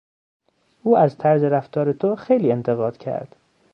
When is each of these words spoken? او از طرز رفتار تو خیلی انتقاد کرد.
او 0.83 0.97
از 0.97 1.17
طرز 1.17 1.43
رفتار 1.43 1.93
تو 1.93 2.15
خیلی 2.15 2.51
انتقاد 2.51 2.97
کرد. 2.97 3.35